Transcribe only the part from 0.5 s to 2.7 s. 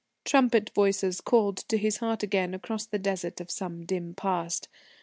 voices called to his heart again